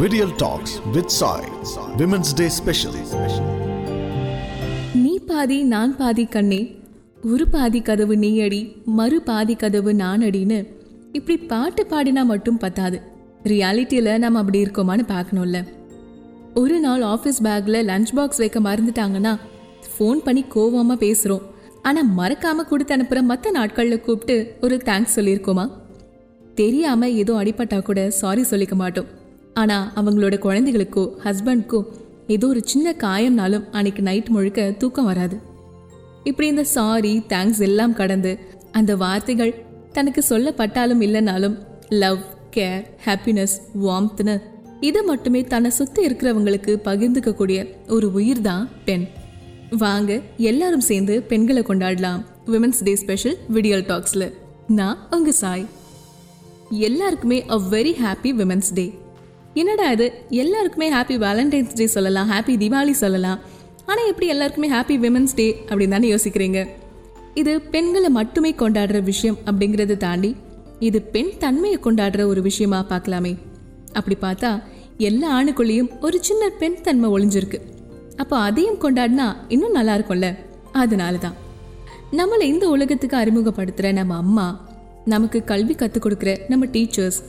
[0.00, 1.46] Vidiyal talks with Sai
[1.96, 2.96] women's day special
[4.94, 6.58] நீ பாதி நான் பாதி கண்ணே.
[7.32, 8.60] ஒரு பாதி கதவு நீ அடி
[8.98, 10.58] மறு பாதி கதவு நானடின்னு.
[11.12, 13.00] இப்படி பாட்டு பாடினா மட்டும் பத்தாது.
[13.42, 15.64] ரியாலிட்டியில் நம்ம அப்படி இருக்கோமான்னு பார்க்கணும்ல.
[16.54, 19.38] ஒரு நாள் ஆஃபீஸ் பேக்கில் லஞ்ச் பாக்ஸ் வைக்க மறந்துட்டாங்கன்னா
[19.92, 21.44] ஃபோன் பண்ணி கோவமாக பேசுகிறோம்
[21.82, 25.70] ஆனால் மறக்காமல் கொடுத்து அனுப்புகிற மற்ற நாட்களில் கூப்பிட்டு ஒரு தேங்க்ஸ் சொல்லியிருக்கோமா?
[26.54, 29.24] தெரியாமல் எதுவும் அடிப்பட்டால் கூட சாரி சொல்லிக்க மாட்டோம்.
[29.60, 31.80] ஆனால் அவங்களோட குழந்தைகளுக்கோ ஹஸ்பண்ட்க்கோ
[32.34, 35.36] ஏதோ ஒரு சின்ன காயம்னாலும் அன்னைக்கு நைட் முழுக்க தூக்கம் வராது.
[36.24, 38.32] இப்படி இந்த சாரி தேங்க்ஸ் எல்லாம் கடந்து
[38.72, 39.52] அந்த வார்த்தைகள்
[39.92, 41.56] தனக்கு சொல்லப்பட்டாலும் இல்லைனாலும்
[42.02, 42.20] லவ்
[42.56, 44.34] கேர் ஹாப்பினஸ் வார்ம்த்னு
[44.80, 49.06] இதை மட்டுமே தன்னை சுற்றி இருக்கிறவங்களுக்கு பகிர்ந்துக்கக்கூடிய ஒரு உயிர் தான் பெண்.
[49.78, 50.10] வாங்க
[50.50, 52.20] எல்லாரும் சேர்ந்து பெண்களை கொண்டாடலாம்.
[52.52, 54.28] விமன்ஸ் டே ஸ்பெஷல் விடியல் டாக்ஸில்
[54.78, 55.66] நான் உங்க சாய்.
[56.88, 58.86] எல்லாருக்குமே a very happy women's day
[59.60, 60.06] என்னடா இது?
[60.42, 63.38] எல்லாருக்குமே ஹாப்பி வேலண்டைன்ஸ் டே சொல்லலாம் ஹாப்பி தீபாவளி சொல்லலாம்.
[63.86, 66.60] ஆனால் எப்படி எல்லாருக்குமே ஹாப்பி விமன்ஸ் டே அப்படின்னு தானே யோசிக்கிறீங்க?
[67.34, 70.30] இது பெண்களை மட்டுமே கொண்டாடுற விஷயம் அப்படிங்கிறத தாண்டி
[70.78, 73.32] இது பெண் தன்மையை கொண்டாடுற ஒரு விஷயமா பார்க்கலாமே.
[73.92, 74.50] அப்படி பார்த்தா
[74.98, 77.60] எல்லா ஆணுக்குள்ளேயும் ஒரு சின்ன பெண் தன்மை ஒளிஞ்சிருக்கு.
[78.16, 80.28] அப்போ அதையும் கொண்டாடினா இன்னும் நல்லா இருக்கும்ல?
[80.72, 81.36] அதனால தான்
[82.12, 84.46] நம்மளை இந்த உலகத்துக்கு அறிமுகப்படுத்துகிற நம்ம அம்மா
[85.04, 87.20] நமக்கு கல்வி கற்றுக் கொடுக்குற நம்ம டீச்சர்ஸ்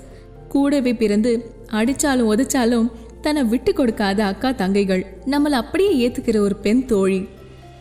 [0.50, 1.31] கூடவே பிறந்து
[1.72, 7.28] அடிச்சாலும் உதைச்சாலும் தன்னை விட்டு கொடுக்காத அக்கா தங்கைகள் நம்மளை அப்படியே ஏத்துக்கிற ஒரு பெண் தோழி.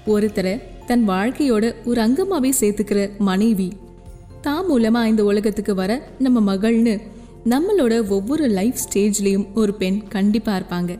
[0.06, 3.72] ஒருத்தரை தன் வாழ்க்கையோட ஒரு அங்கமாவே சேர்த்துக்கிற மனைவி.
[4.40, 7.00] தான் மூலமா இந்த உலகத்துக்கு வர நம்ம மகள்னு
[7.44, 10.98] நம்மளோட ஒவ்வொரு லைஃப் ஸ்டேஜ்லேயும் ஒரு பெண் கண்டிப்பா இருப்பாங்க.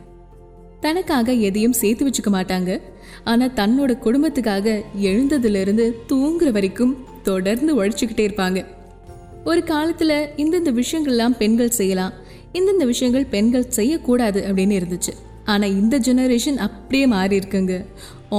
[0.79, 2.81] தனக்காக எதையும் சேர்த்து வச்சுக்க மாட்டாங்க.
[3.23, 8.65] ஆனா தன்னோட குடும்பத்துக்காக எழுந்ததுலேருந்து தூங்குற வரைக்கும் தொடர்ந்து உழைச்சிக்கிட்டே இருப்பாங்க.
[9.45, 12.13] ஒரு காலத்துல இந்தந்த விஷயங்கள்லாம் பெண்கள் செய்யலாம்.
[12.53, 15.13] இந்தந்த விஷயங்கள் பெண்கள் செய்யக்கூடாது அப்படின்னு இருந்துச்சு.
[15.53, 17.73] ஆனால் இந்த ஜெனரேஷன் அப்படியே மாறி இருக்குங்க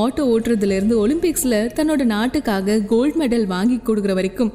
[0.00, 4.52] ஆட்டோ ஓட்டுறதுலேருந்து ஒலிம்பிக்ஸில் தன்னோட நாட்டுக்காக கோல்டு மெடல் வாங்கி கொடுக்குற வரைக்கும்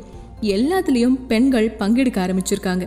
[0.56, 2.86] எல்லாத்துலேயும் பெண்கள் பங்கெடுக்க ஆரம்பிச்சிருக்காங்க.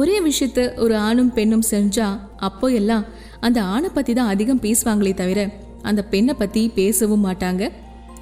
[0.00, 2.18] ஒரே விஷயத்த ஒரு ஆணும் பெண்ணும் செஞ்சால்
[2.48, 3.04] அப்போ எல்லாம்
[3.46, 5.40] அந்த ஆணை பற்றி தான் அதிகம் பேசுவாங்களே தவிர
[5.82, 7.62] அந்த பெண்ணை பற்றி பேசவும் மாட்டாங்க.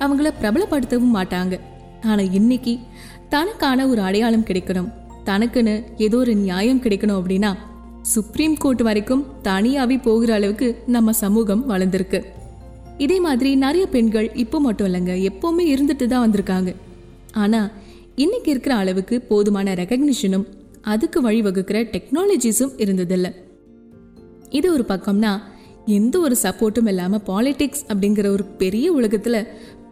[0.04, 1.54] அவங்கள பிரபலப்படுத்தவும் மாட்டாங்க.
[2.10, 2.72] ஆனால் இன்னைக்கு
[3.28, 4.90] தனக்கான ஒரு அடையாளம் கிடைக்கணும்.
[5.28, 5.74] தனக்குன்னு
[6.06, 7.50] ஏதோ ஒரு நியாயம் கிடைக்கணும் அப்படின்னா
[8.14, 12.20] சுப்ரீம் கோர்ட் வரைக்கும் தனியாகவே போகிற அளவுக்கு நம்ம சமூகம் வளர்ந்துருக்கு.
[13.04, 16.70] இதே மாதிரி நிறைய பெண்கள் இப்போ மட்டும் இல்லைங்க எப்போவுமே இருந்துட்டு தான் வந்திருக்காங்க.
[17.42, 17.68] ஆனால்
[18.24, 20.46] இன்னைக்கு இருக்கிற அளவுக்கு போதுமான ரெக்கக்னிஷனும்
[20.92, 23.30] அதுக்கு வழிவகுக்கிற டெக்னாலஜிஸும் இருந்ததில்லை.
[24.50, 25.32] இது ஒரு பக்கம்னா
[25.96, 29.40] எந்த ஒரு சப்போர்ட்டும் இல்லாமல் பாலிடிக்ஸ் அப்படிங்கிற ஒரு பெரிய உலகத்தில்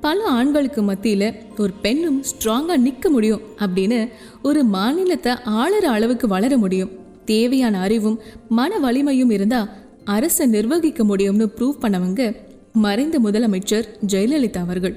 [0.05, 1.29] பல ஆண்களுக்கு மத்தியில்
[1.59, 3.99] ஒரு பெண்ணும் ஸ்ட்ராங்காக நிற்க முடியும் அப்படின்னு
[4.43, 6.91] ஒரு மாநிலத்தை ஆளுற அளவுக்கு வளர முடியும்.
[7.25, 9.71] தேவையான அறிவும் மன வலிமையும் இருந்தால்
[10.05, 12.37] அரசை நிர்வகிக்க முடியும்னு ப்ரூவ் பண்ணவங்க
[12.73, 14.97] மறைந்த முதலமைச்சர் ஜெயலலிதா அவர்கள்.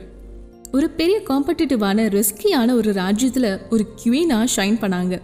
[0.72, 5.16] ஒரு பெரிய காம்படிட்டிவான ரிஸ்கியான ஒரு ராஜ்யத்தில் ஒரு குவீனாக ஷைன் பண்ணாங்க.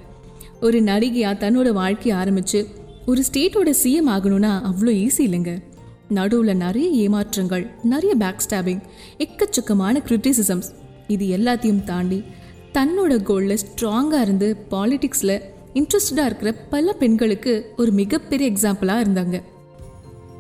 [0.62, 2.68] ஒரு நடிகையாக தன்னோட வாழ்க்கையை ஆரம்பித்து
[3.06, 5.54] ஒரு ஸ்டேட்டோட சிஎம் ஆகணும்னா அவ்வளோ ஈஸி இல்லைங்க.
[6.18, 8.82] நடுவில் நிறைய ஏமாற்றங்கள் நிறைய பேக் ஸ்டாபிங்
[9.18, 10.70] எக்கச்சக்கமான கிரிட்டிசிசம்ஸ்
[11.08, 12.20] இது எல்லாத்தையும் தாண்டி
[12.74, 15.36] தன்னோட கோலில் ஸ்ட்ராங்காக இருந்து பாலிடிக்ஸில்
[15.74, 19.38] இன்ட்ரெஸ்டடாக இருக்கிற பல பெண்களுக்கு ஒரு மிகப்பெரிய எக்ஸாம்பிளாக இருந்தாங்க.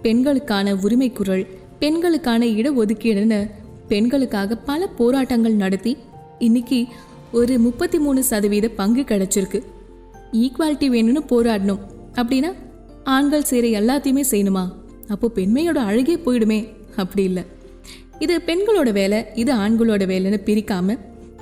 [0.02, 1.46] பெண்களுக்கான உரிமை குரல்
[1.80, 3.40] பெண்களுக்கான இடஒதுக்கீடுன்னு
[3.88, 5.98] பெண்களுக்காக பல போராட்டங்கள் நடத்தி
[6.40, 6.80] இன்னைக்கு
[7.32, 9.60] ஒரு முப்பத்தி மூணு சதவீத பங்கு கிடைச்சிருக்கு.
[10.32, 11.84] ஈக்குவாலிட்டி வேணும்னு போராடணும்.
[12.16, 12.52] அப்படின்னா
[13.16, 14.66] ஆண்கள் செய்கிற எல்லாத்தையுமே செய்யணுமா?
[15.08, 16.68] அப்போ பெண்மையோட அழகே போயிடுமே.
[16.96, 17.44] அப்படி இல்லை.
[18.20, 20.98] இது பெண்களோட வேலை இது ஆண்களோட வேலைன்னு பிரிக்காம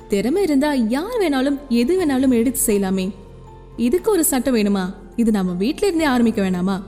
[0.08, 3.10] திறமை இருந்தா யார் வேணாலும் எது வேணாலும் எடுத்து செய்யலாமே.
[3.76, 4.94] இதுக்கு ஒரு சட்டம் வேணுமா?
[5.16, 6.82] இது நம்ம வீட்டில இருந்தே ஆரம்பிக்க வேணாமா?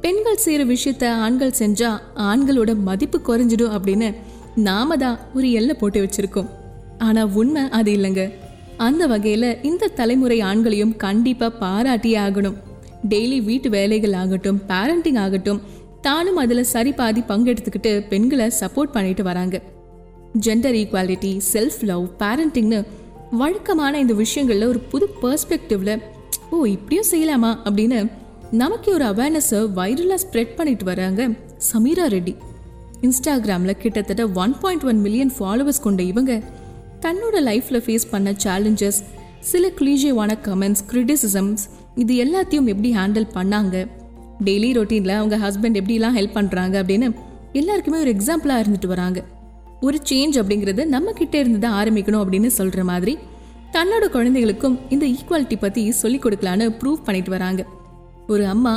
[0.00, 4.14] பெண்கள் செய்யற விஷயத்த ஆண்கள் செஞ்சா ஆண்களோட மதிப்பு குறைஞ்சிடும் அப்படின்னு
[4.54, 6.46] நாம தான் ஒரு எல்லை போட்டு வச்சிருக்கோம்.
[6.98, 8.32] ஆனா உண்மை அது இல்லைங்க.
[8.76, 12.54] அந்த வகையில இந்த தலைமுறை ஆண்களையும் கண்டிப்பா பாராட்டியே ஆகணும்.
[13.08, 15.60] டெய்லி வீட்டு வேலைகள் ஆகட்டும் பேரண்டிங் ஆகட்டும்
[16.06, 19.56] தானும் அதில் சரி பாதி பங்கெடுத்துக்கிட்டு பெண்களை சப்போர்ட் பண்ணிட்டு வராங்க.
[20.46, 22.80] ஜெண்டர் ஈக்குவாலிட்டி செல்ஃப் லவ் பேரண்டிங்னு
[23.30, 25.92] வழக்கமான இந்த விஷயங்களில் ஒரு புது பெர்ஸ்பெக்டிவ்ல
[26.50, 27.50] ஓ இப்படியும் செய்யலாமா?
[27.64, 27.98] அப்படின்னு
[28.50, 31.22] நமக்கு ஒரு அவேர்னஸை வைரலாக ஸ்ப்ரெட் பண்ணிட்டு வராங்க
[31.72, 32.34] சமீரா ரெட்டி.
[33.00, 36.32] இன்ஸ்டாகிராமில் கிட்டத்தட்ட one point one million followers கொண்ட இவங்க
[37.00, 39.00] தன்னோட லைஃப்பில் ஃபேஸ் பண்ண சேலஞ்சஸ்
[39.40, 41.64] சில கிளீஷேவான கமெண்ட்ஸ் கிரிட்டிசிசம்ஸ்
[41.94, 43.76] இது எல்லாத்தையும் எப்படி ஹேண்டில் பண்ணாங்க
[44.44, 47.08] டெய்லி ரொட்டீனில் அவங்க ஹஸ்பண்ட் எப்படிலாம் ஹெல்ப் பண்ணுறாங்க அப்படின்னு
[47.52, 49.24] எல்லாருக்குமே ஒரு எக்ஸாம்பிளாக இருந்துட்டு வராங்க.
[49.80, 53.18] ஒரு சேஞ்ச் அப்படிங்கிறது நம்ம கிட்டே இருந்து தான் ஆரம்பிக்கணும் அப்படின்னு சொல்கிற மாதிரி
[53.72, 57.66] தன்னோட குழந்தைகளுக்கும் இந்த ஈக்குவாலிட்டி பற்றி சொல்லிக் கொடுக்கலான்னு ப்ரூவ் பண்ணிட்டு வராங்க.
[58.26, 58.74] ஒரு அம்மா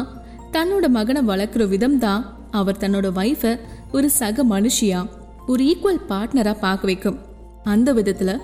[0.52, 3.60] தன்னோட மகனை வளர்க்குற விதம் தான் அவர் தன்னோட ஒய்ஃபை
[3.92, 5.10] ஒரு சக மனுஷியா
[5.48, 7.18] ஒரு ஈக்குவல் பார்ட்னராக பார்க்க வைக்கும்.
[7.64, 8.40] அந்த விதத்தில்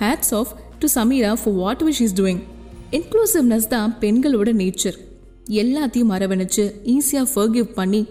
[0.00, 2.42] hats off to Sameera for what she is doing
[2.90, 4.98] inclusiveness தான் பெண்களோட நேச்சர்
[5.48, 6.64] எல்லாத்தையும் அரவணைச்சு
[6.94, 8.06] ஈஸியாக ஃபர்கிவ் பண்ணி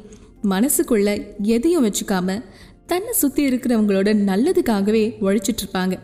[0.50, 1.10] மனசுக்குள்ள
[1.42, 2.44] எதையும் வச்சுக்காம
[2.86, 6.00] தன்னை சுற்றி இருக்கிறவங்களோட நல்லதுக்காகவே உழைச்சிட்டு இருப்பாங்க.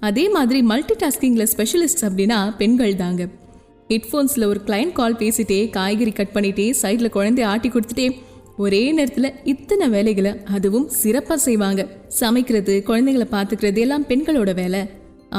[0.00, 3.28] அதே மாதிரி மல்டி டாஸ்கிங்கில் ஸ்பெஷலிஸ்ட் அப்படின்னா பெண்கள் தாங்க
[3.88, 8.16] ஹெட்ஃபோன்ஸில் ஒரு கிளைண்ட் கால் பேசிட்டே காய்கறி கட் பண்ணிகிட்டே சைடில் குழந்தைய ஆட்டி கொடுத்துட்டே
[8.56, 11.88] ஒரே நேரத்தில் இத்தனை வேலைகளை அதுவும் சிறப்பாக செய்வாங்க.
[12.08, 14.82] சமைக்கிறது குழந்தைங்களை பார்த்துக்கிறது எல்லாம் பெண்களோட வேலை.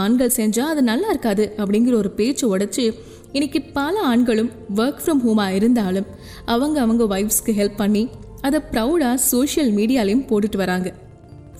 [0.04, 2.86] ஆண்கள் செஞ்சால் அது நல்லா இருக்காது அப்படிங்கிற ஒரு பேச்சு உடைச்சி
[3.36, 4.52] இன்னைக்கு பல ஆண்களும்
[4.82, 6.08] ஒர்க் ஃப்ரம் ஹோமாக இருந்தாலும்
[6.54, 8.04] அவங்க அவங்க ஒய்ஃப்ஸ்க்கு ஹெல்ப் பண்ணி
[8.48, 10.90] அதை ப்ரௌடாக சோஷியல் மீடியாலையும் போட்டுட்டு வராங்க.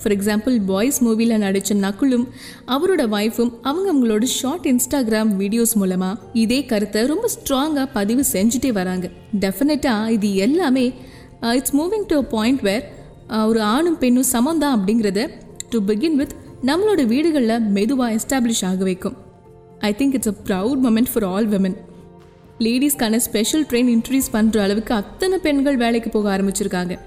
[0.00, 2.26] ஃபார் எக்ஸாம்பிள் பாய்ஸ் மூவியில் நடித்த நக்குலும்
[2.74, 9.06] அவரோட ஒய்ஃபும் அவங்க அவங்களோட ஷார்ட் இன்ஸ்டாகிராம் வீடியோஸ் மூலமாக இதே கருத்தை ரொம்ப ஸ்ட்ராங்காக பதிவு செஞ்சுட்டே வராங்க.
[9.44, 10.86] டெஃபினட்டாக இது எல்லாமே
[11.58, 12.84] it's moving to a point where
[13.50, 15.22] ஒரு ஆணும் பெண்ணும் சமம் தான் அப்படிங்கிறத
[15.70, 16.34] டு பிகின் வித்
[16.68, 19.16] நம்மளோட வீடுகளில் மெதுவாக எஸ்டாப்ளிஷ் ஆக வைக்கும்.
[19.78, 21.76] I think it's a proud moment for all women
[22.58, 26.98] லேடிஸ்க்கான special train introduce பண்ணுற அளவுக்கு அத்தனை பெண்கள் வேலைக்கு போக ஆரம்பிச்சிருக்காங்க.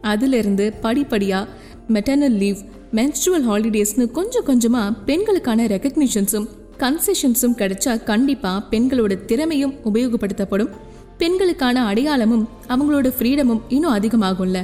[0.00, 1.48] அதிலிருந்து படிப்படியாக
[1.88, 2.56] மெட்டர்னல் லீவ்
[2.94, 6.48] மென்ஸ்ட்ருவல் ஹாலிடேஸ்னு கொஞ்சம் கொஞ்சமாக பெண்களுக்கான ரெக்கக்னிஷன்ஸும்
[6.84, 10.70] கன்செஷன்ஸும் கிடைச்சா கண்டிப்பாக பெண்களோட திறமையும் உபயோகப்படுத்தப்படும்.
[11.18, 14.60] பெண்களுக்கான அடையாளமும் அவங்களோட ஃப்ரீடமும் இன்னும் அதிகமாகும்ல.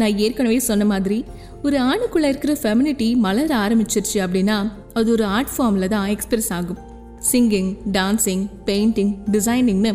[0.00, 1.18] நான் ஏற்கனவே சொன்ன மாதிரி
[1.66, 4.56] ஒரு ஆணுக்குள்ளே இருக்கிற ஃபெமினிட்டி மலர ஆரம்பிச்சிருச்சு அப்படின்னா
[4.98, 6.80] அது ஒரு ஆர்ட் ஃபார்மில் தான் எக்ஸ்பிரஸ் ஆகும்.
[7.30, 9.92] சிங்கிங் டான்சிங் பெயிண்டிங் டிசைனிங்னு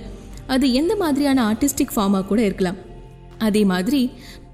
[0.56, 2.78] அது எந்த மாதிரியான ஆர்டிஸ்டிக் ஃபார்மாக கூட இருக்கலாம்.
[3.48, 4.02] அதே மாதிரி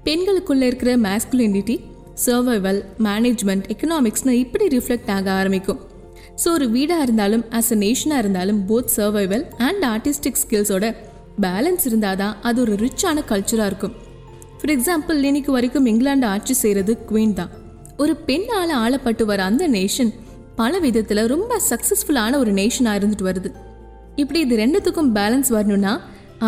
[0.06, 1.76] பெண்களுக்குள்ளே இருக்கிற மேஸ்குலினிட்டி
[2.24, 5.80] சர்வைவல் மேனேஜ்மெண்ட் எக்கனாமிக்ஸ்னு இப்படி ரிஃப்ளெக்ட் ஆக ஆரம்பிக்கும்.
[6.42, 10.86] ஸோ ஒரு வீடாக இருந்தாலும் ஆஸ் அ நேஷனாக இருந்தாலும் போத் சர்வைவல் அண்ட் ஆர்டிஸ்டிக் ஸ்கில்ஸோட
[11.44, 13.94] பேலன்ஸ் இருந்தால் தான் அது ஒரு ரிச்சான கல்ச்சராக இருக்கும்.
[14.64, 17.50] ஃபார் எக்ஸாம்பிள் இன்னைக்கு வரைக்கும் இங்கிலாந்து ஆட்சி செய்கிறது குவீன் தான்.
[17.96, 20.12] ஒரு பெண்ணால் ஆளப்பட்டு வர அந்த நேஷன்
[20.60, 23.50] பல விதத்தில் ரொம்ப சக்ஸஸ்ஃபுல்லான ஒரு நேஷனாக இருந்துட்டு வருது.
[24.16, 25.92] இப்படி இது ரெண்டுத்துக்கும் பேலன்ஸ் வரணும்னா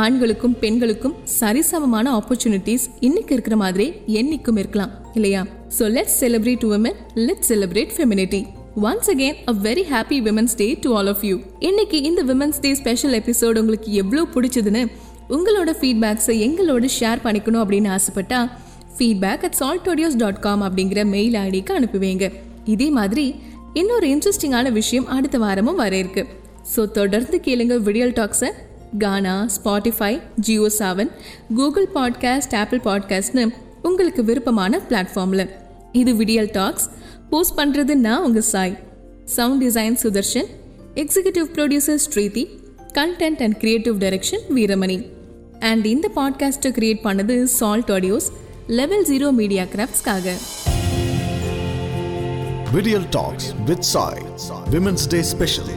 [0.05, 3.87] ஆண்களுக்கும் பெண்களுக்கும் சரிசமமான ஆப்பர்ச்சுனிட்டிஸ் இன்னைக்கு இருக்கிற மாதிரி
[4.21, 5.43] என்னைக்கும் இருக்கலாம் இல்லையா?
[5.79, 8.41] So let's celebrate woman let's celebrate femininity
[8.89, 11.37] once again a very happy women's day to all of you
[11.69, 14.83] இன்னைக்கு இந்த விமன்ஸ் டே ஸ்பெஷல் எபிசோட் உங்களுக்கு எவ்வளோ பிடிச்சதுன்னு
[15.29, 18.51] உங்களோட ஃபீட்பேக்ஸை எங்களோட ஷேர் பண்ணிக்கணும் அப்படின்னு ஆசைப்பட்டா
[18.99, 22.33] feedback at Salt Audios dot com அப்படிங்கிற மெயில் ஐடிக்கு அனுப்புவீங்க.
[22.65, 23.35] இதே மாதிரி
[23.73, 26.27] இன்னொரு இன்ட்ரெஸ்டிங்கான விஷயம் அடுத்த வாரமும் வர இருக்கு.
[26.77, 28.51] ஸோ தொடர்ந்து கேளுங்க Vidiyal டாக்ஸை
[28.99, 31.11] Gaana Spotify Jio Saavn
[31.55, 33.45] Google podcast Apple பாட்காஸ்ட்னு
[33.83, 35.51] உங்களுக்கு விருப்பமான பிளாட்ஃபார்மில்
[35.93, 36.87] இது விடியல் டாக்ஸ்
[37.31, 38.79] போஸ்ட் பண்ணுறது நான் உங்கள் Sai.
[39.25, 40.49] Sound design Sudarshan
[40.95, 42.45] executive producer Sridhi
[42.95, 44.99] content and creative direction Veeramani
[45.67, 48.29] and இந்த பாட்காஸ்ட்டை கிரியேட் பண்ணது Salt Audios
[48.73, 50.37] level zero media கிராஃப்ட்ஸ்க்காக
[52.73, 54.23] Vidiyal talks with Sai
[54.71, 55.69] women's day Special.